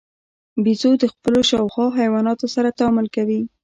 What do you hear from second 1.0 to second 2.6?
د خپلو شاوخوا حیواناتو